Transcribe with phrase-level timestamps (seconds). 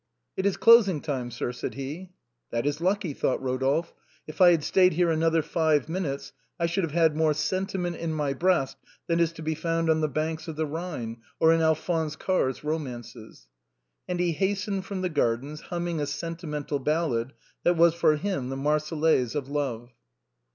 [0.35, 2.09] "It is closing time, sir," said he."
[2.51, 3.93] That is lucky," thought Rodolphe."
[4.27, 8.01] If I had stayed here another five minutes I should have had more sentiment 48
[8.01, 8.53] THE BOHEMIANS OF THE LATIN QUARTER.
[8.57, 11.53] in my Lreast than is to be found on the banks of the Rhine or
[11.53, 13.47] in Alphonse Karr's romances."
[14.07, 17.33] And he hastened from the gardens humming a sentimen tal ballad
[17.63, 19.91] that was for him the Marseillaise of love.